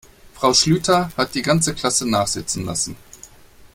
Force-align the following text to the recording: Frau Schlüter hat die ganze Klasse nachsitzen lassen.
Frau 0.33 0.51
Schlüter 0.55 1.11
hat 1.15 1.35
die 1.35 1.43
ganze 1.43 1.75
Klasse 1.75 2.09
nachsitzen 2.09 2.65
lassen. 2.65 2.95